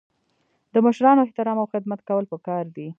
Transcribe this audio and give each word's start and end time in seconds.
د 0.73 0.75
مشرانو 0.85 1.23
احترام 1.25 1.57
او 1.61 1.71
خدمت 1.73 1.99
کول 2.07 2.25
پکار 2.33 2.63
دي. 2.75 2.87